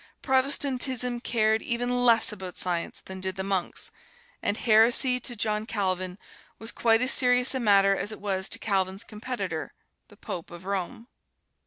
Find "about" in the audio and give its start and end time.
2.31-2.57